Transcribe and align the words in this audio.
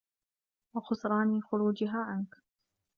وَخُسْرَانِ 0.75 1.41
خُرُوجِهَا 1.41 1.99
عَنْك 2.03 2.35